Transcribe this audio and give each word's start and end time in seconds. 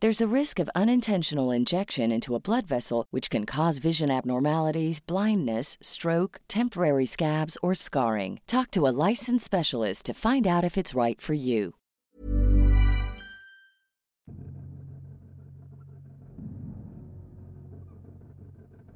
There's 0.00 0.20
a 0.20 0.28
risk 0.28 0.58
of 0.58 0.68
unintentional 0.74 1.50
injection 1.50 2.12
into 2.12 2.34
a 2.34 2.40
blood 2.40 2.66
vessel, 2.66 3.06
which 3.10 3.30
can 3.30 3.46
cause 3.46 3.78
vision 3.78 4.10
abnormalities, 4.10 5.00
blindness, 5.00 5.78
stroke, 5.80 6.38
temporary 6.48 7.06
scabs, 7.06 7.56
or 7.62 7.72
scarring. 7.72 8.40
Talk 8.46 8.70
to 8.72 8.86
a 8.86 8.92
licensed 9.08 9.46
specialist 9.46 10.04
to 10.04 10.12
find 10.12 10.46
out 10.46 10.64
if 10.64 10.76
it's 10.76 10.94
right 10.94 11.18
for 11.18 11.32
you. 11.32 11.72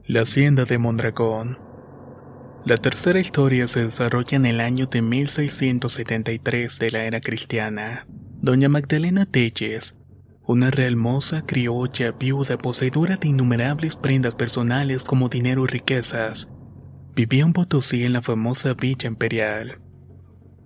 La 0.06 0.20
hacienda 0.20 0.66
de 0.66 0.76
Mondragón. 0.76 1.58
La 2.66 2.76
tercera 2.76 3.20
historia 3.20 3.66
se 3.68 3.86
desarrolla 3.86 4.36
en 4.36 4.44
el 4.44 4.60
año 4.60 4.84
de 4.84 5.00
1673 5.00 6.78
de 6.78 6.90
la 6.90 7.04
era 7.04 7.22
cristiana. 7.22 8.06
Doña 8.42 8.68
Magdalena 8.68 9.24
Telles, 9.24 9.94
una 10.50 10.72
real 10.72 10.96
moza 10.96 11.46
criolla, 11.46 12.10
viuda, 12.10 12.58
poseedora 12.58 13.16
de 13.16 13.28
innumerables 13.28 13.94
prendas 13.94 14.34
personales 14.34 15.04
como 15.04 15.28
dinero 15.28 15.62
y 15.62 15.68
riquezas, 15.68 16.48
vivía 17.14 17.44
en 17.44 17.52
Potosí 17.52 18.02
en 18.02 18.14
la 18.14 18.20
famosa 18.20 18.74
Villa 18.74 19.06
Imperial. 19.06 19.78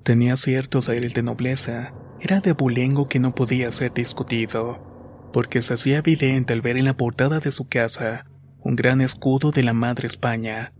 Tenía 0.02 0.38
ciertos 0.38 0.88
aires 0.88 1.12
de 1.12 1.22
nobleza, 1.22 1.92
era 2.18 2.40
de 2.40 2.52
abulengo 2.52 3.10
que 3.10 3.18
no 3.18 3.34
podía 3.34 3.70
ser 3.72 3.92
discutido, 3.92 5.28
porque 5.34 5.60
se 5.60 5.74
hacía 5.74 5.98
evidente 5.98 6.54
al 6.54 6.62
ver 6.62 6.78
en 6.78 6.86
la 6.86 6.96
portada 6.96 7.38
de 7.40 7.52
su 7.52 7.68
casa 7.68 8.24
un 8.60 8.76
gran 8.76 9.02
escudo 9.02 9.50
de 9.50 9.64
la 9.64 9.74
Madre 9.74 10.06
España, 10.06 10.72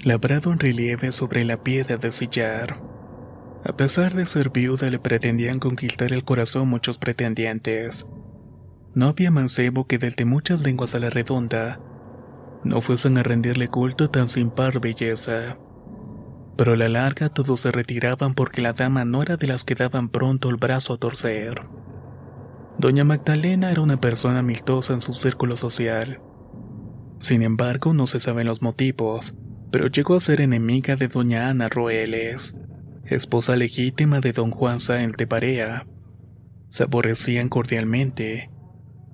labrado 0.00 0.52
en 0.52 0.58
relieve 0.58 1.12
sobre 1.12 1.46
la 1.46 1.62
piedra 1.62 1.96
de 1.96 2.12
sillar. 2.12 2.78
A 3.64 3.72
pesar 3.74 4.14
de 4.14 4.26
ser 4.26 4.50
viuda, 4.50 4.90
le 4.90 4.98
pretendían 4.98 5.60
conquistar 5.60 6.12
el 6.12 6.24
corazón 6.24 6.68
muchos 6.68 6.98
pretendientes. 6.98 8.04
No 8.94 9.08
había 9.08 9.30
mancebo 9.30 9.86
que 9.86 9.98
desde 9.98 10.24
muchas 10.24 10.60
lenguas 10.60 10.94
a 10.94 10.98
la 10.98 11.10
redonda 11.10 11.80
no 12.64 12.80
fuesen 12.80 13.18
a 13.18 13.22
rendirle 13.22 13.68
culto 13.68 14.10
tan 14.10 14.28
sin 14.28 14.50
par 14.50 14.80
belleza. 14.80 15.58
Pero 16.56 16.72
a 16.72 16.76
la 16.76 16.88
larga 16.88 17.28
todos 17.28 17.60
se 17.60 17.70
retiraban 17.70 18.34
porque 18.34 18.62
la 18.62 18.72
dama 18.72 19.04
no 19.04 19.22
era 19.22 19.36
de 19.36 19.46
las 19.46 19.62
que 19.62 19.76
daban 19.76 20.08
pronto 20.08 20.50
el 20.50 20.56
brazo 20.56 20.94
a 20.94 20.98
torcer. 20.98 21.62
Doña 22.78 23.04
Magdalena 23.04 23.70
era 23.70 23.80
una 23.80 24.00
persona 24.00 24.40
amistosa 24.40 24.92
en 24.92 25.00
su 25.00 25.14
círculo 25.14 25.56
social. 25.56 26.20
Sin 27.20 27.42
embargo, 27.42 27.94
no 27.94 28.06
se 28.06 28.20
saben 28.20 28.46
los 28.46 28.62
motivos, 28.62 29.34
pero 29.70 29.88
llegó 29.88 30.16
a 30.16 30.20
ser 30.20 30.40
enemiga 30.40 30.96
de 30.96 31.08
doña 31.08 31.48
Ana 31.48 31.68
Roeles, 31.68 32.56
esposa 33.04 33.56
legítima 33.56 34.20
de 34.20 34.32
don 34.32 34.50
Juan 34.50 34.80
Sáenz 34.80 35.16
de 35.16 35.26
Parea. 35.26 35.86
Se 36.68 36.84
aborrecían 36.84 37.48
cordialmente, 37.48 38.50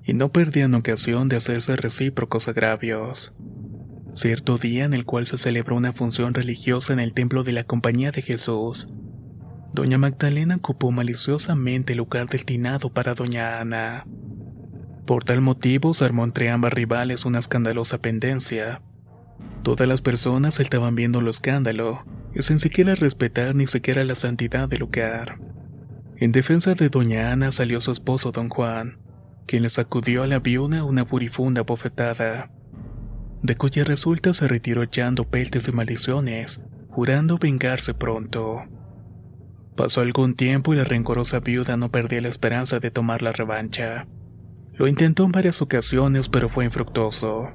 y 0.05 0.13
no 0.13 0.31
perdían 0.31 0.75
ocasión 0.75 1.29
de 1.29 1.37
hacerse 1.37 1.77
recíprocos 1.77 2.49
agravios. 2.49 3.35
Cierto 4.15 4.59
día 4.59 4.85
en 4.85 4.95
el 4.95 5.05
cual 5.05 5.27
se 5.27 5.39
celebró 5.39 5.77
una 5.77 5.93
función 5.93 6.35
religiosa 6.35 6.93
en 6.93 7.01
el 7.01 7.15
templo 7.15 7.43
de 7.43 7.53
la 7.53 7.65
Compañía 7.65 8.13
de 8.13 8.23
Jesús, 8.23 8.87
doña 9.73 9.99
Magdalena 9.99 10.57
ocupó 10.57 10.93
maliciosamente 10.93 11.95
el 11.95 11.99
lugar 11.99 12.29
destinado 12.29 12.93
para 12.93 13.15
doña 13.15 13.61
Ana. 13.61 14.07
Por 15.05 15.25
tal 15.25 15.41
motivo 15.41 15.95
se 15.95 16.05
armó 16.05 16.25
entre 16.25 16.49
ambas 16.51 16.73
rivales 16.73 17.25
una 17.25 17.41
escandalosa 17.41 17.99
pendencia. 17.99 18.83
Todas 19.63 19.89
las 19.89 20.01
personas 20.01 20.61
estaban 20.61 20.95
viendo 20.95 21.21
lo 21.21 21.31
escándalo, 21.31 22.05
y 22.35 22.43
sin 22.43 22.59
siquiera 22.59 22.95
respetar 22.95 23.55
ni 23.55 23.67
siquiera 23.67 24.05
la 24.05 24.15
santidad 24.15 24.69
del 24.69 24.81
lugar. 24.81 25.41
En 26.17 26.31
defensa 26.31 26.75
de 26.75 26.89
doña 26.89 27.33
Ana 27.33 27.51
salió 27.51 27.81
su 27.81 27.91
esposo 27.91 28.31
don 28.31 28.49
Juan, 28.49 28.99
quien 29.47 29.63
le 29.63 29.71
sacudió 29.71 30.23
a 30.23 30.27
la 30.27 30.39
viuda 30.39 30.85
una 30.85 31.05
furifunda 31.05 31.63
bofetada, 31.63 32.51
de 33.43 33.57
cuya 33.57 33.85
resulta 33.85 34.33
se 34.33 34.49
retiró 34.49 34.83
echando 34.83 35.25
peltes 35.25 35.69
y 35.69 35.73
maldiciones, 35.73 36.65
jurando 36.89 37.39
vengarse 37.39 37.93
pronto. 37.95 38.63
Pasó 39.77 40.01
algún 40.01 40.35
tiempo 40.35 40.73
y 40.73 40.77
la 40.77 40.85
rencorosa 40.85 41.41
viuda 41.41 41.77
no 41.77 41.91
perdía 41.91 42.21
la 42.21 42.29
esperanza 42.29 42.79
de 42.79 42.91
tomar 42.91 43.23
la 43.23 43.33
revancha. 43.33 44.07
Lo 44.73 44.87
intentó 44.87 45.25
en 45.25 45.33
varias 45.33 45.61
ocasiones, 45.63 46.29
pero 46.29 46.49
fue 46.49 46.65
infructuoso. 46.65 47.49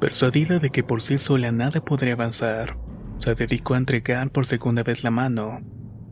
Persuadida 0.00 0.58
de 0.58 0.70
que 0.70 0.82
por 0.82 1.00
sí 1.00 1.18
sola 1.18 1.52
nada 1.52 1.84
podría 1.84 2.14
avanzar, 2.14 2.76
se 3.18 3.34
dedicó 3.36 3.74
a 3.74 3.78
entregar 3.78 4.30
por 4.30 4.46
segunda 4.46 4.82
vez 4.82 5.04
la 5.04 5.12
mano. 5.12 5.60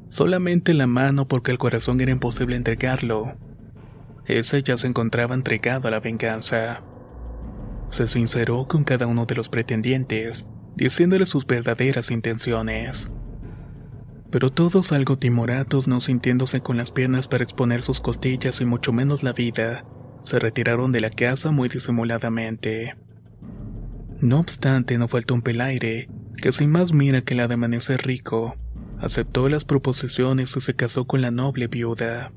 Solamente 0.09 0.75
la 0.75 0.87
mano 0.87 1.27
porque 1.27 1.51
el 1.51 1.59
corazón 1.59 2.01
era 2.01 2.13
imposible 2.13 2.57
entregarlo. 2.57 3.37
Ese 4.31 4.63
ya 4.63 4.79
se 4.79 4.87
encontraba 4.87 5.35
entregado 5.35 5.89
a 5.89 5.91
la 5.91 5.99
venganza. 5.99 6.83
Se 7.89 8.07
sinceró 8.07 8.69
con 8.69 8.85
cada 8.85 9.09
uno 9.09 9.27
de 9.27 9.35
los 9.35 9.49
pretendientes, 9.49 10.47
diciéndole 10.77 11.27
sus 11.27 11.49
verdaderas 11.49 12.13
intenciones. 12.13 13.11
Pero 14.31 14.53
todos 14.53 14.93
algo 14.93 15.19
timoratos, 15.19 15.89
no 15.89 16.01
sintiéndose 16.01 16.61
con 16.61 16.77
las 16.77 16.93
piernas 16.93 17.27
para 17.27 17.43
exponer 17.43 17.83
sus 17.83 18.01
costillas 18.01 18.61
y 18.61 18.67
mucho 18.67 18.93
menos 18.93 19.25
la 19.25 19.33
vida, 19.33 19.85
se 20.23 20.39
retiraron 20.39 20.93
de 20.93 21.01
la 21.01 21.11
casa 21.11 21.51
muy 21.51 21.69
disimuladamente. 21.69 22.95
No 24.21 24.39
obstante, 24.39 24.97
no 24.97 25.09
faltó 25.09 25.35
un 25.35 25.43
pelaire, 25.43 26.09
que 26.41 26.53
sin 26.53 26.71
más 26.71 26.93
mira 26.93 27.23
que 27.23 27.35
la 27.35 27.49
de 27.49 27.55
amanecer 27.55 28.07
rico, 28.07 28.55
aceptó 29.01 29.49
las 29.49 29.65
proposiciones 29.65 30.57
y 30.57 30.61
se 30.61 30.77
casó 30.77 31.09
con 31.09 31.21
la 31.21 31.33
noble 31.33 31.67
viuda. 31.67 32.31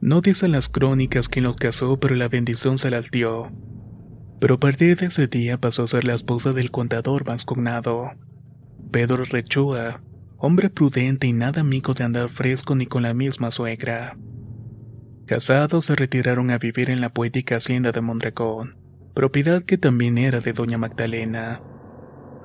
No 0.00 0.22
dicen 0.22 0.52
las 0.52 0.68
crónicas 0.68 1.28
quién 1.28 1.44
los 1.44 1.56
casó, 1.56 2.00
pero 2.00 2.14
la 2.14 2.28
bendición 2.28 2.78
se 2.78 2.90
las 2.90 3.10
dio. 3.10 3.52
Pero 4.40 4.54
a 4.54 4.60
partir 4.60 4.96
de 4.96 5.06
ese 5.06 5.26
día 5.26 5.58
pasó 5.58 5.82
a 5.82 5.88
ser 5.88 6.04
la 6.04 6.14
esposa 6.14 6.52
del 6.52 6.70
contador 6.70 7.24
vascognado. 7.24 8.12
Pedro 8.90 9.24
Rechua, 9.24 10.00
hombre 10.38 10.70
prudente 10.70 11.26
y 11.26 11.34
nada 11.34 11.60
amigo 11.60 11.92
de 11.92 12.04
andar 12.04 12.30
fresco 12.30 12.74
ni 12.74 12.86
con 12.86 13.02
la 13.02 13.12
misma 13.12 13.50
suegra. 13.50 14.16
Casados 15.26 15.84
se 15.84 15.94
retiraron 15.94 16.50
a 16.50 16.58
vivir 16.58 16.88
en 16.88 17.02
la 17.02 17.12
poética 17.12 17.56
hacienda 17.56 17.92
de 17.92 18.00
Mondragón, 18.00 18.76
propiedad 19.14 19.62
que 19.62 19.76
también 19.76 20.16
era 20.16 20.40
de 20.40 20.54
doña 20.54 20.78
Magdalena, 20.78 21.60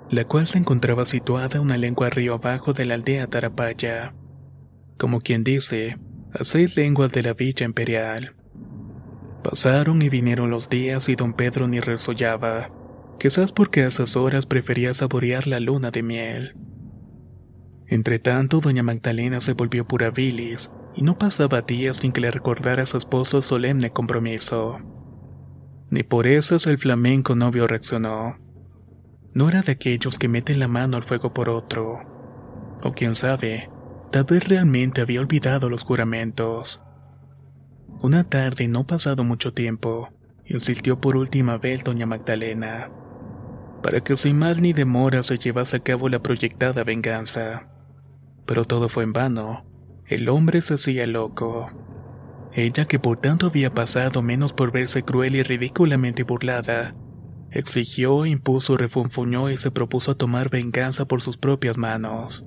la 0.09 0.25
cual 0.25 0.45
se 0.45 0.57
encontraba 0.57 1.05
situada 1.05 1.61
una 1.61 1.77
lengua 1.77 2.09
río 2.09 2.35
abajo 2.35 2.73
de 2.73 2.85
la 2.85 2.95
aldea 2.95 3.27
Tarapaya. 3.27 4.13
Como 4.97 5.21
quien 5.21 5.43
dice, 5.43 5.97
a 6.39 6.43
seis 6.43 6.75
lenguas 6.75 7.11
de 7.11 7.23
la 7.23 7.33
villa 7.33 7.65
imperial. 7.65 8.35
Pasaron 9.43 10.01
y 10.01 10.09
vinieron 10.09 10.49
los 10.49 10.69
días 10.69 11.07
y 11.07 11.15
don 11.15 11.33
Pedro 11.33 11.67
ni 11.67 11.79
resollaba, 11.79 12.71
quizás 13.19 13.51
porque 13.51 13.83
a 13.83 13.87
esas 13.87 14.15
horas 14.15 14.45
prefería 14.45 14.93
saborear 14.93 15.47
la 15.47 15.59
luna 15.59 15.91
de 15.91 16.03
miel. 16.03 16.55
Entretanto, 17.87 18.59
doña 18.59 18.83
Magdalena 18.83 19.39
se 19.41 19.53
volvió 19.53 19.87
pura 19.87 20.09
bilis, 20.09 20.71
y 20.95 21.03
no 21.03 21.17
pasaba 21.17 21.61
días 21.61 21.97
sin 21.97 22.11
que 22.11 22.21
le 22.21 22.31
recordara 22.31 22.83
a 22.83 22.85
su 22.85 22.97
esposo 22.97 23.41
solemne 23.41 23.91
compromiso. 23.91 24.79
Ni 25.89 26.03
por 26.03 26.25
eso 26.27 26.57
el 26.69 26.77
flamenco 26.77 27.35
novio 27.35 27.67
reaccionó. 27.67 28.37
No 29.33 29.49
era 29.49 29.61
de 29.61 29.73
aquellos 29.73 30.17
que 30.17 30.27
meten 30.27 30.59
la 30.59 30.67
mano 30.67 30.97
al 30.97 31.03
fuego 31.03 31.33
por 31.33 31.49
otro. 31.49 31.99
O 32.81 32.93
quién 32.93 33.15
sabe, 33.15 33.69
tal 34.15 34.23
vez 34.23 34.47
realmente 34.47 35.01
había 35.01 35.19
olvidado 35.19 35.69
los 35.69 35.83
juramentos. 35.83 36.81
Una 38.01 38.23
tarde, 38.23 38.69
no 38.69 38.87
pasado 38.87 39.25
mucho 39.25 39.51
tiempo, 39.51 40.07
insistió 40.45 41.01
por 41.01 41.17
última 41.17 41.57
vez 41.57 41.83
doña 41.83 42.05
Magdalena, 42.05 42.89
para 43.83 43.99
que 43.99 44.15
sin 44.15 44.37
más 44.39 44.61
ni 44.61 44.71
demora 44.71 45.21
se 45.21 45.37
llevase 45.37 45.75
a 45.75 45.79
cabo 45.81 46.07
la 46.07 46.23
proyectada 46.23 46.85
venganza. 46.85 47.67
Pero 48.45 48.63
todo 48.63 48.87
fue 48.87 49.03
en 49.03 49.11
vano. 49.11 49.65
el 50.07 50.29
hombre 50.29 50.61
se 50.61 50.75
hacía 50.75 51.05
loco. 51.07 51.69
Ella, 52.53 52.85
que 52.85 52.99
por 52.99 53.17
tanto 53.17 53.47
había 53.47 53.73
pasado 53.73 54.21
menos 54.21 54.53
por 54.53 54.71
verse 54.71 55.03
cruel 55.03 55.35
y 55.35 55.43
ridículamente 55.43 56.23
burlada, 56.23 56.95
exigió, 57.51 58.25
impuso, 58.25 58.77
refunfuñó 58.77 59.49
y 59.49 59.57
se 59.57 59.71
propuso 59.71 60.15
tomar 60.15 60.49
venganza 60.49 61.03
por 61.03 61.21
sus 61.21 61.35
propias 61.35 61.75
manos. 61.75 62.45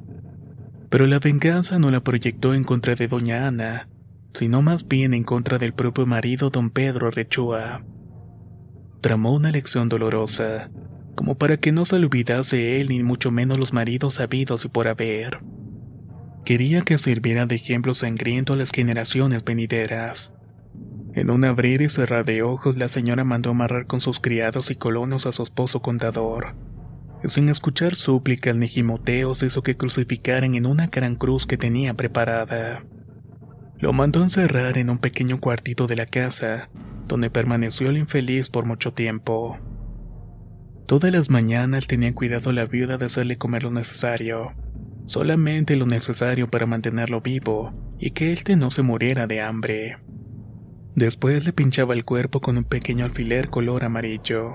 Pero 0.90 1.06
la 1.06 1.18
venganza 1.18 1.78
no 1.78 1.90
la 1.90 2.00
proyectó 2.00 2.54
en 2.54 2.64
contra 2.64 2.94
de 2.94 3.08
doña 3.08 3.46
Ana, 3.46 3.88
sino 4.32 4.62
más 4.62 4.88
bien 4.88 5.12
en 5.14 5.24
contra 5.24 5.58
del 5.58 5.74
propio 5.74 6.06
marido 6.06 6.50
don 6.50 6.70
Pedro 6.70 7.10
Rechua. 7.10 7.84
Tramó 9.00 9.34
una 9.34 9.50
lección 9.50 9.88
dolorosa, 9.88 10.70
como 11.14 11.36
para 11.36 11.58
que 11.58 11.72
no 11.72 11.84
se 11.84 11.96
olvidase 11.96 12.80
él 12.80 12.88
ni 12.88 13.02
mucho 13.02 13.30
menos 13.30 13.58
los 13.58 13.72
maridos 13.72 14.20
habidos 14.20 14.64
y 14.64 14.68
por 14.68 14.88
haber. 14.88 15.40
Quería 16.44 16.80
que 16.80 16.96
sirviera 16.96 17.44
de 17.44 17.56
ejemplo 17.56 17.92
sangriento 17.92 18.54
a 18.54 18.56
las 18.56 18.70
generaciones 18.70 19.44
venideras. 19.44 20.32
En 21.12 21.30
un 21.30 21.44
abrir 21.44 21.82
y 21.82 21.88
cerrar 21.88 22.24
de 22.24 22.42
ojos, 22.42 22.76
la 22.76 22.88
señora 22.88 23.24
mandó 23.24 23.50
amarrar 23.50 23.86
con 23.86 24.00
sus 24.00 24.20
criados 24.20 24.70
y 24.70 24.76
colonos 24.76 25.26
a 25.26 25.32
su 25.32 25.42
esposo 25.42 25.82
contador. 25.82 26.54
Sin 27.24 27.48
escuchar 27.48 27.96
súplicas 27.96 28.54
ni 28.54 28.68
gimoteos, 28.68 29.42
hizo 29.42 29.62
que 29.62 29.76
crucificaran 29.76 30.54
en 30.54 30.66
una 30.66 30.86
gran 30.86 31.16
cruz 31.16 31.46
que 31.46 31.56
tenía 31.56 31.94
preparada. 31.94 32.84
Lo 33.78 33.92
mandó 33.92 34.22
encerrar 34.22 34.78
en 34.78 34.88
un 34.88 34.98
pequeño 34.98 35.40
cuartito 35.40 35.88
de 35.88 35.96
la 35.96 36.06
casa, 36.06 36.70
donde 37.08 37.28
permaneció 37.28 37.90
el 37.90 37.98
infeliz 37.98 38.50
por 38.50 38.66
mucho 38.66 38.92
tiempo. 38.92 39.58
Todas 40.86 41.12
las 41.12 41.28
mañanas 41.28 41.88
tenía 41.88 42.14
cuidado 42.14 42.52
la 42.52 42.66
viuda 42.66 42.98
de 42.98 43.06
hacerle 43.06 43.36
comer 43.36 43.64
lo 43.64 43.72
necesario, 43.72 44.52
solamente 45.06 45.76
lo 45.76 45.86
necesario 45.86 46.48
para 46.48 46.66
mantenerlo 46.66 47.20
vivo 47.20 47.74
y 47.98 48.12
que 48.12 48.32
éste 48.32 48.54
no 48.54 48.70
se 48.70 48.82
muriera 48.82 49.26
de 49.26 49.40
hambre. 49.40 49.98
Después 50.94 51.44
le 51.44 51.52
pinchaba 51.52 51.94
el 51.94 52.04
cuerpo 52.04 52.40
con 52.40 52.58
un 52.58 52.64
pequeño 52.64 53.04
alfiler 53.04 53.50
color 53.50 53.84
amarillo 53.84 54.52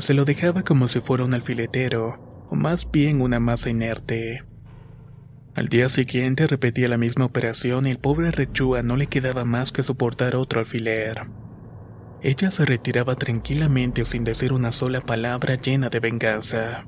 se 0.00 0.14
lo 0.14 0.24
dejaba 0.24 0.62
como 0.62 0.88
si 0.88 1.00
fuera 1.00 1.24
un 1.24 1.34
alfiletero, 1.34 2.46
o 2.50 2.54
más 2.54 2.90
bien 2.90 3.20
una 3.20 3.40
masa 3.40 3.70
inerte. 3.70 4.44
Al 5.54 5.68
día 5.68 5.88
siguiente 5.88 6.46
repetía 6.46 6.88
la 6.88 6.98
misma 6.98 7.24
operación 7.24 7.86
y 7.86 7.90
el 7.90 7.98
pobre 7.98 8.30
Rechúa 8.30 8.82
no 8.82 8.96
le 8.96 9.08
quedaba 9.08 9.44
más 9.44 9.72
que 9.72 9.82
soportar 9.82 10.36
otro 10.36 10.60
alfiler. 10.60 11.22
Ella 12.22 12.50
se 12.50 12.64
retiraba 12.64 13.16
tranquilamente 13.16 14.04
sin 14.04 14.24
decir 14.24 14.52
una 14.52 14.72
sola 14.72 15.00
palabra 15.00 15.56
llena 15.56 15.88
de 15.88 16.00
venganza. 16.00 16.86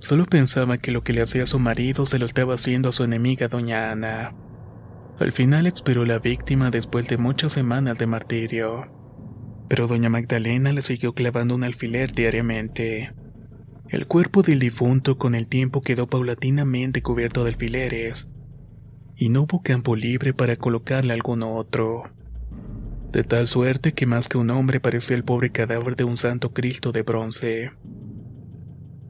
Solo 0.00 0.26
pensaba 0.26 0.78
que 0.78 0.92
lo 0.92 1.02
que 1.02 1.12
le 1.12 1.22
hacía 1.22 1.46
su 1.46 1.58
marido 1.58 2.06
se 2.06 2.18
lo 2.18 2.26
estaba 2.26 2.54
haciendo 2.54 2.88
a 2.88 2.92
su 2.92 3.04
enemiga 3.04 3.48
doña 3.48 3.90
Ana. 3.90 4.34
Al 5.18 5.32
final 5.32 5.66
expiró 5.66 6.04
la 6.04 6.18
víctima 6.18 6.70
después 6.70 7.08
de 7.08 7.16
muchas 7.18 7.52
semanas 7.52 7.98
de 7.98 8.06
martirio. 8.06 8.97
Pero 9.68 9.86
doña 9.86 10.08
Magdalena 10.08 10.72
le 10.72 10.82
siguió 10.82 11.14
clavando 11.14 11.54
un 11.54 11.64
alfiler 11.64 12.12
diariamente. 12.12 13.12
El 13.88 14.06
cuerpo 14.06 14.42
del 14.42 14.58
difunto 14.58 15.18
con 15.18 15.34
el 15.34 15.46
tiempo 15.46 15.80
quedó 15.80 16.06
paulatinamente 16.06 17.02
cubierto 17.02 17.44
de 17.44 17.50
alfileres, 17.50 18.28
y 19.16 19.30
no 19.30 19.42
hubo 19.42 19.62
campo 19.62 19.96
libre 19.96 20.34
para 20.34 20.56
colocarle 20.56 21.12
alguno 21.12 21.54
otro. 21.54 22.04
De 23.12 23.24
tal 23.24 23.46
suerte 23.46 23.94
que 23.94 24.04
más 24.04 24.28
que 24.28 24.36
un 24.36 24.50
hombre 24.50 24.80
parecía 24.80 25.16
el 25.16 25.24
pobre 25.24 25.50
cadáver 25.50 25.96
de 25.96 26.04
un 26.04 26.18
santo 26.18 26.52
Cristo 26.52 26.92
de 26.92 27.02
bronce. 27.02 27.70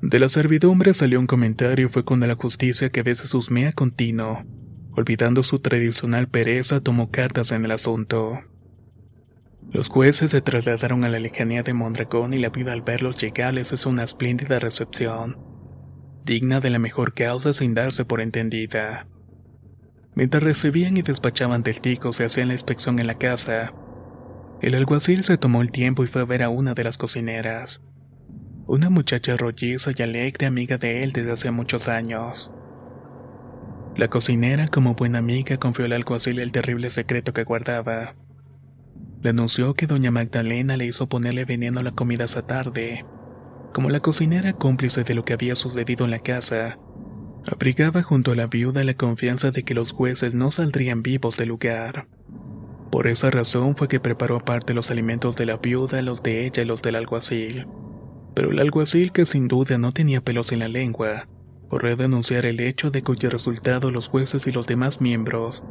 De 0.01 0.21
la 0.21 0.29
servidumbre 0.29 0.95
salió 0.95 1.19
un 1.19 1.27
comentario 1.27 1.87
y 1.87 1.89
fue 1.89 2.05
con 2.05 2.21
la 2.21 2.37
justicia 2.37 2.91
que 2.91 3.01
a 3.01 3.03
veces 3.03 3.35
husmea 3.35 3.73
continuo. 3.73 4.45
Olvidando 4.93 5.43
su 5.43 5.59
tradicional 5.59 6.29
pereza, 6.29 6.81
tomó 6.81 7.11
cartas 7.11 7.51
en 7.51 7.65
el 7.65 7.73
asunto. 7.73 8.39
Los 9.71 9.89
jueces 9.89 10.31
se 10.31 10.41
trasladaron 10.41 11.05
a 11.05 11.11
la 11.11 11.19
lejanía 11.19 11.63
de 11.63 11.75
Mondragón 11.75 12.33
y 12.33 12.39
la 12.39 12.49
vida 12.49 12.73
al 12.73 12.81
verlos 12.81 13.21
llegar 13.21 13.53
les 13.53 13.71
hizo 13.71 13.91
una 13.91 14.05
espléndida 14.05 14.59
recepción, 14.59 15.37
digna 16.25 16.61
de 16.61 16.71
la 16.71 16.79
mejor 16.79 17.13
causa 17.13 17.53
sin 17.53 17.75
darse 17.75 18.07
por 18.07 18.23
entendida. 18.23 19.07
Mientras 20.15 20.43
recibían 20.43 20.97
y 20.97 21.03
despachaban 21.03 21.63
testigos 21.63 22.19
y 22.19 22.23
hacían 22.23 22.49
la 22.49 22.55
inspección 22.55 22.99
en 22.99 23.07
la 23.07 23.19
casa, 23.19 23.75
el 24.63 24.75
alguacil 24.75 25.23
se 25.23 25.37
tomó 25.37 25.61
el 25.61 25.71
tiempo 25.71 26.03
y 26.03 26.07
fue 26.07 26.23
a 26.23 26.25
ver 26.25 26.43
a 26.43 26.49
una 26.49 26.73
de 26.73 26.85
las 26.85 26.97
cocineras, 26.97 27.83
una 28.67 28.89
muchacha 28.89 29.37
rolliza 29.37 29.91
y 29.95 30.03
alegre 30.03 30.47
amiga 30.47 30.79
de 30.79 31.05
él 31.05 31.13
desde 31.13 31.33
hace 31.33 31.51
muchos 31.51 31.89
años. 31.89 32.53
La 33.97 34.09
cocinera, 34.09 34.69
como 34.69 34.95
buena 34.95 35.19
amiga, 35.19 35.59
confió 35.59 35.85
al 35.85 35.93
alguacil 35.93 36.39
el 36.39 36.53
terrible 36.53 36.89
secreto 36.91 37.33
que 37.35 37.45
guardaba 37.45 38.15
le 39.23 39.31
anunció 39.31 39.75
que 39.75 39.87
doña 39.87 40.11
Magdalena 40.11 40.77
le 40.77 40.87
hizo 40.87 41.09
ponerle 41.09 41.45
veneno 41.45 41.81
a 41.81 41.83
la 41.83 41.93
comida 41.93 42.25
esa 42.25 42.47
tarde. 42.47 43.05
Como 43.73 43.91
la 43.91 44.01
cocinera 44.01 44.53
cómplice 44.53 45.03
de 45.05 45.15
lo 45.15 45.25
que 45.25 45.33
había 45.33 45.57
sucedido 45.57 46.05
en 46.05 46.13
la 46.13 46.21
casa, 46.21 46.79
abrigaba 47.47 48.03
junto 48.03 48.33
a 48.33 48.37
la 48.37 48.47
viuda 48.47 48.85
la 48.85 48.95
confianza 48.95 49.51
de 49.51 49.65
que 49.65 49.75
los 49.75 49.93
jueces 49.93 50.35
no 50.35 50.51
saldrían 50.51 51.03
vivos 51.03 51.37
del 51.37 51.49
lugar. 51.49 52.07
Por 52.91 53.07
esa 53.07 53.31
razón 53.31 53.77
fue 53.77 53.89
que 53.89 54.01
preparó 54.01 54.37
aparte 54.37 54.73
los 54.73 54.91
alimentos 54.91 55.37
de 55.37 55.47
la 55.47 55.57
viuda, 55.57 56.01
los 56.01 56.23
de 56.23 56.47
ella 56.47 56.63
y 56.63 56.67
los 56.67 56.81
del 56.81 56.97
alguacil. 56.97 57.67
Pero 58.35 58.53
el 58.53 58.61
alguacil, 58.61 59.13
que 59.13 59.27
sin 59.27 59.49
duda 59.49 59.79
no 59.79 59.93
tenía 59.93 60.21
pelos 60.21 60.53
en 60.53 60.61
la 60.61 60.69
lengua, 60.69 61.29
corrió 61.69 61.95
a 61.95 61.97
denunciar 61.97 62.47
el 62.47 62.61
hecho 62.61 62.91
de 62.91 63.03
cuyo 63.03 63.29
resultado 63.29 63.91
los 63.91 64.09
jueces 64.09 64.47
y 64.47 64.53
los 64.53 64.67
demás 64.67 65.01
miembros 65.01 65.65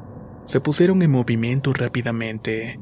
se 0.46 0.60
pusieron 0.62 1.02
en 1.02 1.12
movimiento 1.12 1.74
rápidamente 1.74 2.80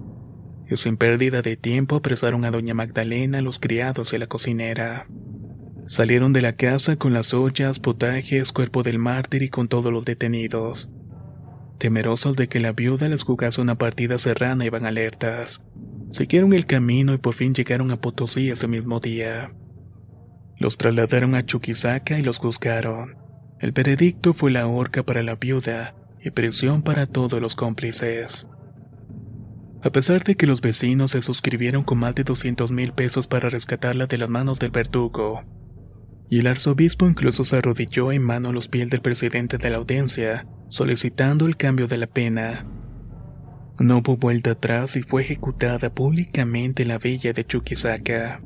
y 0.70 0.78
sin 0.78 0.98
pérdida 0.98 1.42
de 1.42 1.58
tiempo 1.58 1.98
apresaron 1.98 2.46
a 2.46 2.52
doña 2.52 2.74
Magdalena, 2.74 3.42
los 3.42 3.60
criados 3.60 4.14
y 4.14 4.18
la 4.18 4.28
cocinera. 4.28 5.08
Salieron 5.88 6.34
de 6.34 6.42
la 6.42 6.54
casa 6.54 6.96
con 6.96 7.14
las 7.14 7.34
ollas, 7.34 7.80
potajes, 7.80 8.52
cuerpo 8.52 8.82
del 8.82 8.98
mártir 8.98 9.44
y 9.44 9.50
con 9.50 9.68
todos 9.68 9.94
los 9.94 10.04
detenidos. 10.04 10.90
Temerosos 11.78 12.36
de 12.36 12.48
que 12.48 12.60
la 12.60 12.72
viuda 12.72 13.08
les 13.10 13.24
jugase 13.24 13.62
una 13.62 13.78
partida 13.78 14.18
serrana 14.18 14.66
iban 14.66 14.86
alertas. 14.86 15.62
Siguieron 16.12 16.54
el 16.54 16.66
camino 16.66 17.14
y 17.14 17.18
por 17.18 17.36
fin 17.36 17.54
llegaron 17.54 17.92
a 17.92 17.98
Potosí 18.02 18.50
ese 18.50 18.68
mismo 18.68 19.00
día. 19.00 19.52
Los 20.58 20.78
trasladaron 20.78 21.36
a 21.36 21.46
Chuquisaca 21.46 22.18
y 22.18 22.24
los 22.24 22.40
juzgaron. 22.40 23.18
El 23.60 23.72
veredicto 23.72 24.34
fue 24.34 24.52
la 24.52 24.68
horca 24.68 25.04
para 25.04 25.22
la 25.22 25.36
viuda 25.36 25.96
y 26.24 26.32
prisión 26.32 26.82
para 26.82 27.06
todos 27.06 27.40
los 27.42 27.56
cómplices. 27.56 28.48
A 29.86 29.92
pesar 29.92 30.24
de 30.24 30.36
que 30.36 30.48
los 30.48 30.62
vecinos 30.62 31.12
se 31.12 31.22
suscribieron 31.22 31.84
con 31.84 32.00
más 32.00 32.16
de 32.16 32.24
200 32.24 32.72
mil 32.72 32.92
pesos 32.92 33.28
para 33.28 33.52
rescatarla 33.52 34.08
de 34.08 34.18
las 34.18 34.28
manos 34.28 34.58
del 34.58 34.72
verdugo, 34.72 35.44
y 36.28 36.40
el 36.40 36.48
arzobispo 36.48 37.08
incluso 37.08 37.46
se 37.46 37.58
arrodilló 37.58 38.12
en 38.12 38.24
mano 38.24 38.50
a 38.50 38.52
los 38.52 38.68
pies 38.68 38.90
del 38.90 39.02
presidente 39.02 39.60
de 39.60 39.70
la 39.70 39.78
audiencia, 39.78 40.48
solicitando 40.70 41.46
el 41.46 41.56
cambio 41.56 41.88
de 41.88 42.00
la 42.00 42.08
pena. 42.08 42.66
No 43.78 44.00
hubo 44.00 44.18
vuelta 44.18 44.52
atrás 44.52 44.96
y 44.96 45.04
fue 45.04 45.22
ejecutada 45.22 45.94
públicamente 45.94 46.82
en 46.82 46.90
la 46.90 46.98
villa 46.98 47.32
de 47.32 47.46
Chuquisaca. 47.46 48.42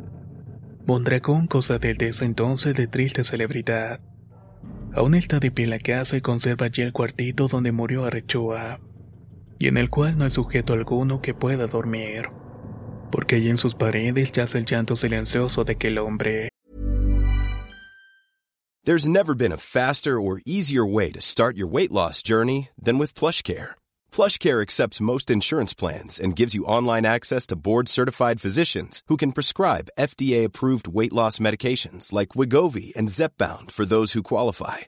Mondragón 0.85 1.47
cosa 1.47 1.79
desde 1.79 2.09
ese 2.09 2.25
entonces 2.25 2.75
de 2.75 2.87
triste 2.87 3.23
celebridad. 3.23 4.01
Aún 4.93 5.15
está 5.15 5.39
de 5.39 5.51
pie 5.51 5.67
la 5.67 5.79
casa 5.79 6.17
y 6.17 6.21
conserva 6.21 6.65
allí 6.65 6.81
el 6.81 6.91
cuartito 6.91 7.47
donde 7.47 7.71
murió 7.71 8.03
Arrechoa 8.03 8.81
y 9.59 9.67
en 9.67 9.77
el 9.77 9.89
cual 9.89 10.17
no 10.17 10.23
hay 10.23 10.31
sujeto 10.31 10.73
alguno 10.73 11.21
que 11.21 11.33
pueda 11.33 11.67
dormir, 11.67 12.29
porque 13.11 13.35
allí 13.35 13.49
en 13.49 13.57
sus 13.57 13.75
paredes 13.75 14.31
yace 14.31 14.57
el 14.57 14.65
llanto 14.65 14.95
silencioso 14.95 15.65
de 15.65 15.73
aquel 15.73 15.97
hombre. 15.99 16.49
There's 18.85 19.07
never 19.07 19.35
been 19.35 19.51
a 19.51 19.57
faster 19.57 20.19
or 20.19 20.41
easier 20.45 20.85
way 20.85 21.11
to 21.11 21.21
start 21.21 21.57
your 21.57 21.67
weight 21.67 21.91
loss 21.91 22.23
journey 22.23 22.69
than 22.81 22.97
with 22.97 23.13
PlushCare. 23.13 23.75
PlushCare 24.11 24.61
accepts 24.61 25.01
most 25.01 25.29
insurance 25.29 25.73
plans 25.73 26.19
and 26.19 26.35
gives 26.35 26.55
you 26.55 26.63
online 26.63 27.05
access 27.05 27.45
to 27.47 27.57
board-certified 27.57 28.41
physicians 28.41 29.03
who 29.07 29.17
can 29.17 29.33
prescribe 29.33 29.89
FDA-approved 29.99 30.87
weight 30.87 31.13
loss 31.13 31.39
medications 31.39 32.13
like 32.13 32.29
Wigovi 32.29 32.95
and 32.95 33.09
Zepbound 33.09 33.69
for 33.69 33.85
those 33.85 34.13
who 34.13 34.23
qualify. 34.23 34.87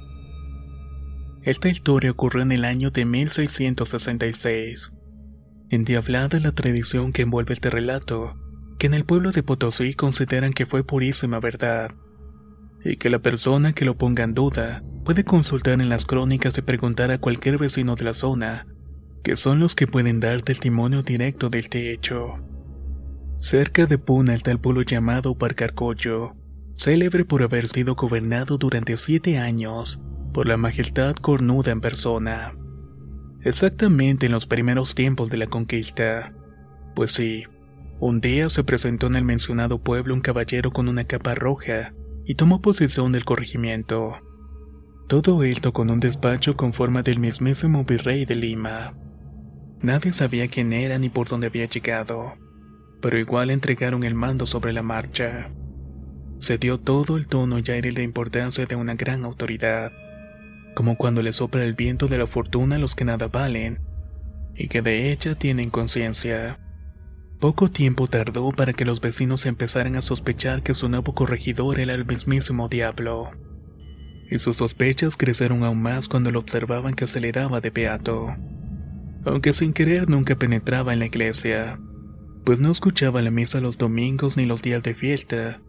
Esta 1.43 1.69
historia 1.69 2.11
ocurrió 2.11 2.43
en 2.43 2.51
el 2.51 2.65
año 2.65 2.91
de 2.91 3.03
1666. 3.03 4.91
Endiablada 5.69 6.39
la 6.39 6.51
tradición 6.51 7.11
que 7.13 7.23
envuelve 7.23 7.53
este 7.53 7.71
relato, 7.71 8.35
que 8.77 8.85
en 8.85 8.93
el 8.93 9.05
pueblo 9.05 9.31
de 9.31 9.41
Potosí 9.41 9.95
consideran 9.95 10.53
que 10.53 10.67
fue 10.67 10.83
purísima 10.83 11.39
verdad, 11.39 11.95
y 12.85 12.97
que 12.97 13.09
la 13.09 13.19
persona 13.19 13.73
que 13.73 13.85
lo 13.85 13.97
ponga 13.97 14.23
en 14.23 14.35
duda 14.35 14.83
puede 15.03 15.23
consultar 15.23 15.81
en 15.81 15.89
las 15.89 16.05
crónicas 16.05 16.55
y 16.59 16.61
preguntar 16.61 17.09
a 17.09 17.17
cualquier 17.17 17.57
vecino 17.57 17.95
de 17.95 18.03
la 18.03 18.13
zona, 18.13 18.67
que 19.23 19.35
son 19.35 19.59
los 19.59 19.73
que 19.73 19.87
pueden 19.87 20.19
dar 20.19 20.43
testimonio 20.43 21.01
directo 21.01 21.49
del 21.49 21.69
hecho. 21.71 22.35
Cerca 23.39 23.87
de 23.87 23.97
Puna 23.97 24.35
está 24.35 24.51
el 24.51 24.59
pueblo 24.59 24.83
llamado 24.83 25.35
Parcarcoyo, 25.35 26.35
célebre 26.75 27.25
por 27.25 27.41
haber 27.41 27.67
sido 27.67 27.95
gobernado 27.95 28.59
durante 28.59 28.95
siete 28.97 29.39
años 29.39 29.99
por 30.33 30.47
la 30.47 30.57
majestad 30.57 31.15
cornuda 31.15 31.71
en 31.71 31.81
persona. 31.81 32.53
Exactamente 33.41 34.27
en 34.27 34.31
los 34.31 34.45
primeros 34.45 34.95
tiempos 34.95 35.29
de 35.29 35.37
la 35.37 35.47
conquista. 35.47 36.33
Pues 36.95 37.11
sí, 37.11 37.45
un 37.99 38.21
día 38.21 38.49
se 38.49 38.63
presentó 38.63 39.07
en 39.07 39.15
el 39.15 39.25
mencionado 39.25 39.79
pueblo 39.79 40.13
un 40.13 40.21
caballero 40.21 40.71
con 40.71 40.87
una 40.87 41.05
capa 41.05 41.35
roja 41.35 41.93
y 42.25 42.35
tomó 42.35 42.61
posesión 42.61 43.11
del 43.11 43.25
corregimiento. 43.25 44.17
Todo 45.07 45.43
esto 45.43 45.73
con 45.73 45.89
un 45.89 45.99
despacho 45.99 46.55
con 46.55 46.71
forma 46.71 47.03
del 47.03 47.19
mismísimo 47.19 47.83
virrey 47.83 48.25
de 48.25 48.35
Lima. 48.35 48.93
Nadie 49.81 50.13
sabía 50.13 50.47
quién 50.47 50.71
era 50.71 50.99
ni 50.99 51.09
por 51.09 51.27
dónde 51.27 51.47
había 51.47 51.65
llegado, 51.65 52.33
pero 53.01 53.17
igual 53.17 53.49
entregaron 53.49 54.03
el 54.03 54.13
mando 54.13 54.45
sobre 54.45 54.71
la 54.71 54.83
marcha. 54.83 55.49
Se 56.39 56.57
dio 56.57 56.79
todo 56.79 57.17
el 57.17 57.27
tono 57.27 57.59
y 57.59 57.63
aire 57.71 57.91
la 57.91 58.03
importancia 58.03 58.65
de 58.65 58.75
una 58.75 58.95
gran 58.95 59.25
autoridad 59.25 59.91
como 60.73 60.97
cuando 60.97 61.21
le 61.21 61.33
sopla 61.33 61.63
el 61.63 61.73
viento 61.73 62.07
de 62.07 62.17
la 62.17 62.27
fortuna 62.27 62.75
a 62.75 62.79
los 62.79 62.95
que 62.95 63.05
nada 63.05 63.27
valen, 63.27 63.79
y 64.55 64.67
que 64.67 64.81
de 64.81 65.11
ella 65.11 65.35
tienen 65.35 65.69
conciencia. 65.69 66.59
Poco 67.39 67.71
tiempo 67.71 68.07
tardó 68.07 68.51
para 68.51 68.73
que 68.73 68.85
los 68.85 69.01
vecinos 69.01 69.45
empezaran 69.45 69.95
a 69.95 70.01
sospechar 70.01 70.61
que 70.61 70.75
su 70.75 70.89
nuevo 70.89 71.15
corregidor 71.15 71.79
era 71.79 71.93
el 71.93 72.05
mismísimo 72.05 72.69
diablo. 72.69 73.31
Y 74.29 74.39
sus 74.39 74.57
sospechas 74.57 75.17
crecieron 75.17 75.63
aún 75.63 75.81
más 75.81 76.07
cuando 76.07 76.31
lo 76.31 76.39
observaban 76.39 76.93
que 76.93 77.07
se 77.07 77.19
le 77.19 77.31
daba 77.31 77.59
de 77.59 77.71
beato. 77.71 78.35
Aunque 79.25 79.53
sin 79.53 79.73
querer 79.73 80.09
nunca 80.09 80.35
penetraba 80.35 80.93
en 80.93 80.99
la 80.99 81.07
iglesia, 81.07 81.79
pues 82.45 82.59
no 82.59 82.71
escuchaba 82.71 83.21
la 83.21 83.31
misa 83.31 83.59
los 83.59 83.77
domingos 83.77 84.37
ni 84.37 84.45
los 84.45 84.61
días 84.61 84.83
de 84.83 84.93
fiesta, 84.93 85.61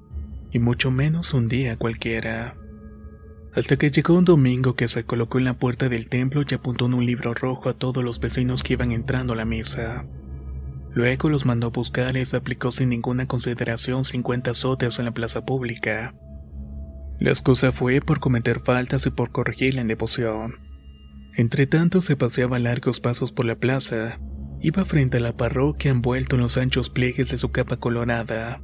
y 0.50 0.58
mucho 0.58 0.90
menos 0.90 1.32
un 1.34 1.48
día 1.48 1.76
cualquiera 1.76 2.56
hasta 3.54 3.76
que 3.76 3.90
llegó 3.90 4.14
un 4.14 4.24
domingo 4.24 4.74
que 4.74 4.88
se 4.88 5.04
colocó 5.04 5.38
en 5.38 5.44
la 5.44 5.54
puerta 5.54 5.88
del 5.88 6.08
templo 6.08 6.42
y 6.48 6.54
apuntó 6.54 6.86
en 6.86 6.94
un 6.94 7.04
libro 7.04 7.34
rojo 7.34 7.68
a 7.68 7.74
todos 7.74 8.02
los 8.02 8.18
vecinos 8.18 8.62
que 8.62 8.74
iban 8.74 8.92
entrando 8.92 9.34
a 9.34 9.36
la 9.36 9.44
misa. 9.44 10.06
Luego 10.94 11.28
los 11.28 11.44
mandó 11.44 11.68
a 11.68 11.70
buscar 11.70 12.10
y 12.16 12.20
les 12.20 12.34
aplicó 12.34 12.70
sin 12.70 12.90
ninguna 12.90 13.26
consideración 13.26 14.04
50 14.04 14.50
azotes 14.50 14.98
en 14.98 15.06
la 15.06 15.12
plaza 15.12 15.44
pública. 15.44 16.14
La 17.18 17.30
excusa 17.30 17.72
fue 17.72 18.00
por 18.00 18.20
cometer 18.20 18.60
faltas 18.60 19.06
y 19.06 19.10
por 19.10 19.30
corregir 19.30 19.74
la 19.74 19.84
devoción. 19.84 20.56
Entre 21.34 21.66
tanto 21.66 22.02
se 22.02 22.16
paseaba 22.16 22.58
largos 22.58 23.00
pasos 23.00 23.32
por 23.32 23.46
la 23.46 23.56
plaza, 23.56 24.18
iba 24.60 24.84
frente 24.84 25.16
a 25.18 25.20
la 25.20 25.36
parroquia 25.36 25.90
envuelto 25.90 26.36
en 26.36 26.42
los 26.42 26.56
anchos 26.56 26.90
pliegues 26.90 27.30
de 27.30 27.38
su 27.38 27.52
capa 27.52 27.78
colorada. 27.78 28.60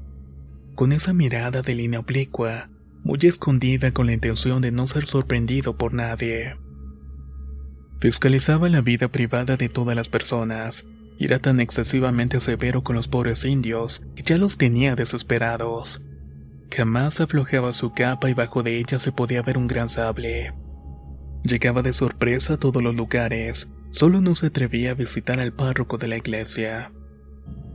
Con 0.74 0.92
esa 0.92 1.12
mirada 1.12 1.62
de 1.62 1.74
línea 1.74 2.00
oblicua, 2.00 2.68
muy 3.02 3.18
escondida 3.22 3.92
con 3.92 4.06
la 4.06 4.12
intención 4.12 4.60
de 4.60 4.72
no 4.72 4.86
ser 4.86 5.06
sorprendido 5.06 5.76
por 5.76 5.94
nadie. 5.94 6.56
Fiscalizaba 8.00 8.68
la 8.68 8.80
vida 8.80 9.08
privada 9.08 9.56
de 9.56 9.68
todas 9.68 9.96
las 9.96 10.08
personas, 10.08 10.86
y 11.18 11.24
era 11.24 11.40
tan 11.40 11.58
excesivamente 11.58 12.38
severo 12.38 12.84
con 12.84 12.94
los 12.94 13.08
pobres 13.08 13.44
indios 13.44 14.02
que 14.14 14.22
ya 14.22 14.38
los 14.38 14.56
tenía 14.56 14.94
desesperados. 14.94 16.00
Jamás 16.70 17.20
aflojaba 17.20 17.72
su 17.72 17.92
capa 17.92 18.30
y 18.30 18.34
bajo 18.34 18.62
de 18.62 18.78
ella 18.78 19.00
se 19.00 19.10
podía 19.10 19.42
ver 19.42 19.58
un 19.58 19.66
gran 19.66 19.88
sable. 19.88 20.52
Llegaba 21.42 21.82
de 21.82 21.92
sorpresa 21.92 22.54
a 22.54 22.56
todos 22.58 22.82
los 22.82 22.94
lugares, 22.94 23.68
solo 23.90 24.20
no 24.20 24.34
se 24.34 24.46
atrevía 24.46 24.92
a 24.92 24.94
visitar 24.94 25.40
al 25.40 25.52
párroco 25.52 25.98
de 25.98 26.08
la 26.08 26.18
iglesia. 26.18 26.92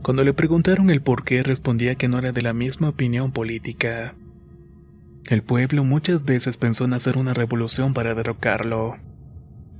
Cuando 0.02 0.22
le 0.22 0.32
preguntaron 0.32 0.90
el 0.90 1.02
por 1.02 1.24
qué 1.24 1.42
respondía 1.42 1.96
que 1.96 2.08
no 2.08 2.18
era 2.18 2.32
de 2.32 2.42
la 2.42 2.52
misma 2.52 2.90
opinión 2.90 3.32
política. 3.32 4.14
El 5.26 5.42
pueblo 5.42 5.84
muchas 5.84 6.24
veces 6.24 6.58
pensó 6.58 6.84
en 6.84 6.92
hacer 6.92 7.16
una 7.16 7.32
revolución 7.32 7.94
para 7.94 8.14
derrocarlo. 8.14 8.96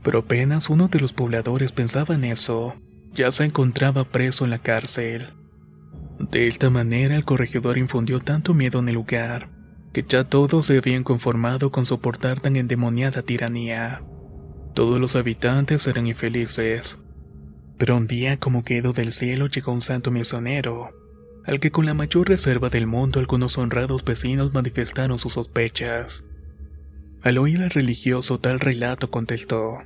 Pero 0.02 0.20
apenas 0.20 0.70
uno 0.70 0.88
de 0.88 1.00
los 1.00 1.12
pobladores 1.12 1.70
pensaba 1.70 2.14
en 2.14 2.24
eso, 2.24 2.74
ya 3.12 3.30
se 3.30 3.44
encontraba 3.44 4.04
preso 4.04 4.44
en 4.44 4.50
la 4.50 4.58
cárcel. 4.58 5.34
De 6.18 6.48
esta 6.48 6.70
manera 6.70 7.14
el 7.14 7.24
corregidor 7.24 7.76
infundió 7.76 8.20
tanto 8.20 8.54
miedo 8.54 8.78
en 8.78 8.88
el 8.88 8.94
lugar, 8.94 9.50
que 9.92 10.04
ya 10.08 10.24
todos 10.24 10.66
se 10.66 10.78
habían 10.78 11.04
conformado 11.04 11.70
con 11.70 11.84
soportar 11.84 12.40
tan 12.40 12.56
endemoniada 12.56 13.22
tiranía. 13.22 14.02
Todos 14.72 14.98
los 14.98 15.14
habitantes 15.14 15.86
eran 15.86 16.06
infelices. 16.06 16.98
Pero 17.76 17.96
un 17.96 18.06
día 18.06 18.38
como 18.38 18.64
quedó 18.64 18.92
del 18.92 19.12
cielo 19.12 19.46
llegó 19.48 19.72
un 19.72 19.82
santo 19.82 20.10
misionero, 20.10 20.90
al 21.46 21.60
que 21.60 21.70
con 21.70 21.84
la 21.84 21.94
mayor 21.94 22.28
reserva 22.28 22.70
del 22.70 22.86
mundo 22.86 23.20
algunos 23.20 23.58
honrados 23.58 24.04
vecinos 24.04 24.54
manifestaron 24.54 25.18
sus 25.18 25.34
sospechas. 25.34 26.24
Al 27.22 27.38
oír 27.38 27.62
al 27.62 27.70
religioso 27.70 28.38
tal 28.38 28.60
relato 28.60 29.10
contestó, 29.10 29.82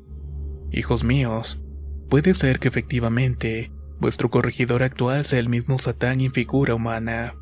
Hijos 0.71 1.03
míos, 1.03 1.61
puede 2.09 2.35
ser 2.35 2.59
que 2.59 2.69
efectivamente 2.69 3.73
vuestro 4.01 4.31
corregidor 4.31 4.83
actual 4.83 5.25
sea 5.25 5.39
el 5.39 5.49
mismo 5.49 5.79
Satán 5.79 6.21
en 6.21 6.33
figura 6.33 6.75
humana, 6.75 7.35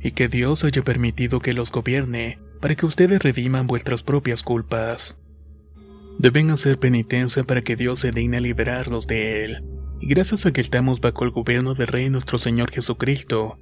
y 0.00 0.12
que 0.12 0.28
Dios 0.28 0.64
haya 0.64 0.82
permitido 0.82 1.40
que 1.40 1.54
los 1.54 1.72
gobierne 1.72 2.38
para 2.60 2.74
que 2.74 2.86
ustedes 2.86 3.22
rediman 3.22 3.66
vuestras 3.66 4.02
propias 4.02 4.42
culpas. 4.42 5.16
Deben 6.18 6.50
hacer 6.50 6.78
penitencia 6.78 7.44
para 7.44 7.62
que 7.62 7.76
Dios 7.76 8.00
se 8.00 8.10
digne 8.10 8.40
liberarlos 8.40 9.06
de 9.06 9.44
él 9.44 9.75
y 10.00 10.08
gracias 10.08 10.46
a 10.46 10.52
que 10.52 10.60
estamos 10.60 11.00
bajo 11.00 11.24
el 11.24 11.30
gobierno 11.30 11.74
del 11.74 11.86
Rey 11.86 12.10
nuestro 12.10 12.38
Señor 12.38 12.70
Jesucristo, 12.70 13.58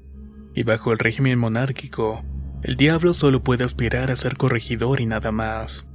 y 0.55 0.63
bajo 0.63 0.93
el 0.93 0.99
régimen 0.99 1.39
monárquico, 1.39 2.25
el 2.63 2.77
diablo 2.77 3.15
solo 3.15 3.43
puede 3.43 3.65
aspirar 3.65 4.11
a 4.11 4.17
ser 4.17 4.37
corregidor 4.37 5.01
y 5.01 5.07
nada 5.07 5.33
más. 5.33 5.87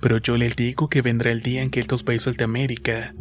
Pero 0.00 0.18
yo 0.18 0.36
les 0.36 0.56
digo 0.56 0.88
que 0.88 1.02
vendrá 1.02 1.30
el 1.32 1.42
día 1.42 1.62
en 1.62 1.70
que 1.70 1.80
estos 1.80 2.02
países 2.02 2.36
de 2.36 2.44
América 2.44 3.14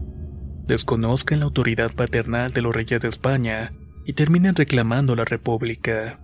desconozcan 0.66 1.40
la 1.40 1.46
autoridad 1.46 1.94
paternal 1.94 2.52
de 2.52 2.62
los 2.62 2.76
reyes 2.76 3.02
de 3.02 3.08
España 3.08 3.74
y 4.06 4.14
terminen 4.14 4.56
reclamando 4.56 5.16
la 5.16 5.26
república. 5.26 6.20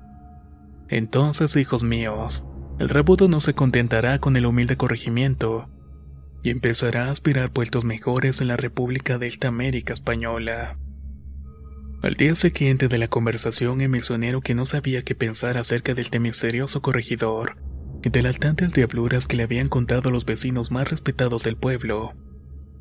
Entonces, 0.89 1.55
hijos 1.55 1.83
míos, 1.83 2.45
el 2.79 2.89
rebudo 2.89 3.27
no 3.27 3.41
se 3.41 3.53
contentará 3.53 4.19
con 4.19 4.37
el 4.37 4.45
humilde 4.45 4.77
corregimiento, 4.77 5.69
y 6.43 6.49
empezará 6.49 7.05
a 7.05 7.11
aspirar 7.11 7.51
puestos 7.51 7.85
mejores 7.85 8.41
en 8.41 8.49
la 8.49 8.57
República 8.57 9.17
de 9.17 9.27
esta 9.27 9.47
América 9.47 9.93
Española. 9.93 10.77
Al 12.01 12.15
día 12.15 12.35
siguiente 12.35 12.89
de 12.89 12.97
la 12.97 13.07
conversación, 13.07 13.79
el 13.79 13.87
misionero 13.87 14.41
que 14.41 14.53
no 14.53 14.65
sabía 14.65 15.03
qué 15.03 15.15
pensar 15.15 15.57
acerca 15.57 15.93
del 15.93 16.07
misterioso 16.19 16.81
corregidor 16.81 17.55
y 18.03 18.09
de 18.09 18.21
las 18.21 18.39
tantas 18.39 18.73
diabluras 18.73 19.25
que 19.25 19.37
le 19.37 19.43
habían 19.43 19.69
contado 19.69 20.11
los 20.11 20.25
vecinos 20.25 20.69
más 20.69 20.91
respetados 20.91 21.43
del 21.43 21.55
pueblo, 21.55 22.13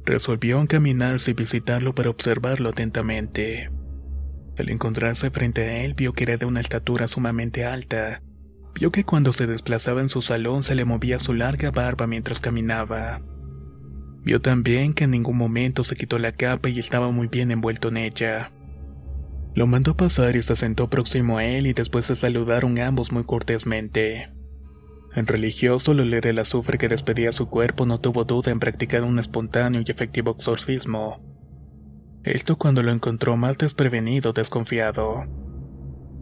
resolvió 0.04 0.61
encaminarse 0.61 1.31
y 1.31 1.35
visitarlo 1.35 1.95
para 1.95 2.11
observarlo 2.11 2.71
atentamente. 2.71 3.71
Al 4.59 4.69
encontrarse 4.69 5.31
frente 5.31 5.62
a 5.62 5.85
él, 5.85 5.95
vio 5.95 6.12
que 6.12 6.25
era 6.25 6.37
de 6.37 6.45
una 6.45 6.61
estatura 6.61 7.07
sumamente 7.07 7.64
alta. 7.64 8.23
Vio 8.75 8.90
que 8.90 9.04
cuando 9.04 9.33
se 9.33 9.47
desplazaba 9.47 10.00
en 10.00 10.09
su 10.09 10.21
salón 10.21 10.64
se 10.64 10.75
le 10.75 10.85
movía 10.85 11.21
su 11.21 11.33
larga 11.33 11.71
barba 11.71 12.09
mientras 12.09 12.40
caminaba. 12.40 13.23
Vio 14.25 14.41
también 14.41 14.95
que 14.95 15.05
en 15.05 15.11
ningún 15.11 15.37
momento 15.37 15.83
se 15.85 15.97
quitó 15.97 16.19
la 16.19 16.33
capa 16.33 16.69
y 16.69 16.79
estaba 16.79 17.11
muy 17.11 17.26
bien 17.26 17.50
envuelto 17.50 17.88
en 17.88 17.97
ella. 17.97 18.52
Lo 19.55 19.67
mandó 19.67 19.97
pasar 19.97 20.37
y 20.37 20.43
se 20.43 20.57
sentó 20.57 20.88
próximo 20.88 21.38
a 21.38 21.45
él 21.45 21.67
y 21.67 21.73
después 21.73 22.07
se 22.07 22.17
saludaron 22.17 22.79
ambos 22.79 23.12
muy 23.12 23.25
cortésmente. 23.25 24.31
El 25.14 25.26
religioso, 25.26 25.91
al 25.91 26.00
oler 26.00 26.26
el 26.26 26.38
azufre 26.38 26.79
que 26.79 26.88
despedía 26.88 27.33
su 27.33 27.50
cuerpo, 27.50 27.85
no 27.85 28.00
tuvo 28.00 28.25
duda 28.25 28.50
en 28.50 28.61
practicar 28.61 29.02
un 29.02 29.19
espontáneo 29.19 29.83
y 29.87 29.91
efectivo 29.91 30.31
exorcismo. 30.31 31.21
Esto 32.25 32.57
cuando 32.57 32.83
lo 32.83 32.93
encontró 32.93 33.37
más 33.37 33.59
desprevenido, 33.59 34.33
desconfiado. 34.33 35.25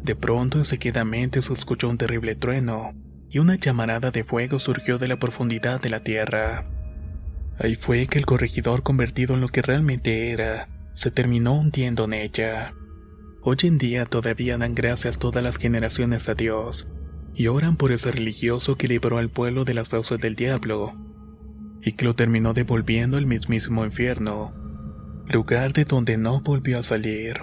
De 0.03 0.17
pronto 0.17 0.65
seguidamente 0.65 1.43
se 1.43 1.53
escuchó 1.53 1.89
un 1.89 1.99
terrible 1.99 2.35
trueno, 2.35 2.95
y 3.29 3.39
una 3.39 3.57
llamarada 3.57 4.11
de 4.11 4.25
fuego 4.25 4.59
surgió 4.59 4.99
de 4.99 5.07
la 5.07 5.19
profundidad 5.19 5.81
de 5.81 5.91
la 5.91 6.03
tierra. 6.03 6.80
Ahí 7.63 7.77
fue 7.77 8.07
que 8.07 8.19
el 8.19 8.25
corregidor 8.25 8.83
convertido 8.83 9.35
en 9.35 9.43
lo 9.43 9.49
que 9.49 9.61
realmente 9.61 10.31
era, 10.31 10.69
se 10.95 11.11
terminó 11.11 11.59
hundiendo 11.59 12.05
en 12.05 12.15
ella. 12.15 12.75
Hoy 13.43 13.59
en 13.65 13.77
día 13.77 14.07
todavía 14.07 14.57
dan 14.57 14.75
gracias 14.75 15.19
todas 15.19 15.45
las 15.45 15.59
generaciones 15.59 16.31
a 16.31 16.35
Dios, 16.35 16.89
y 17.35 17.49
oran 17.49 17.77
por 17.77 17.93
ese 17.93 18.13
religioso 18.13 18.77
que 18.77 18.89
libró 18.89 19.19
al 19.19 19.29
pueblo 19.29 19.67
de 19.67 19.75
las 19.75 19.91
fauces 19.91 20.19
del 20.19 20.37
diablo, 20.37 20.95
y 21.83 21.93
que 21.93 22.07
lo 22.07 22.15
terminó 22.15 22.55
devolviendo 22.55 23.19
al 23.19 23.27
mismísimo 23.27 23.85
infierno, 23.85 24.55
lugar 25.29 25.75
de 25.75 25.85
donde 25.85 26.17
no 26.17 26.41
volvió 26.41 26.79
a 26.79 26.83
salir. 26.83 27.43